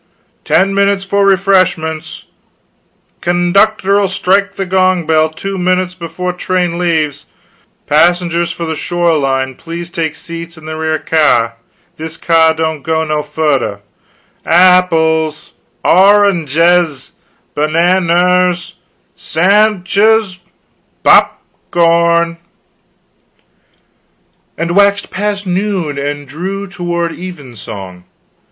[0.43, 2.23] ten minutes for refreshments
[3.21, 7.27] knductr'll strike the gong bell two minutes before train leaves
[7.85, 11.53] passengers for the Shore line please take seats in the rear k'yar,
[11.97, 13.81] this k'yar don't go no furder
[14.43, 15.51] ahh pls,
[15.85, 17.11] aw rnjz,
[17.55, 18.73] b'_nan_ners,
[19.15, 20.39] s a n d'ches,
[21.03, 22.39] p op corn!"
[24.57, 28.03] "and waxed past noon and drew toward evensong.